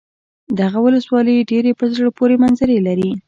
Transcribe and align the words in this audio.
دغه 0.59 0.77
ولسوالي 0.85 1.35
ډېرې 1.51 1.71
په 1.79 1.85
زړه 1.95 2.09
پورې 2.17 2.35
منظرې 2.43 2.77
لري. 2.87 3.11